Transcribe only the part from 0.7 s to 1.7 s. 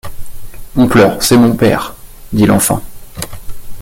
On pleure, c’est mon